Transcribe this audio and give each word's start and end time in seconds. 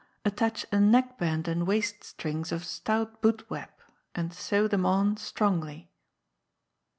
Attach 0.25 0.65
a 0.71 0.79
neck 0.79 1.19
band 1.19 1.47
and 1.47 1.67
waist 1.67 2.03
strings 2.03 2.51
of 2.51 2.65
stout 2.65 3.21
boot 3.21 3.47
web, 3.51 3.69
and 4.15 4.33
sew 4.33 4.67
them 4.67 4.83
on 4.83 5.15
strongly. 5.15 5.91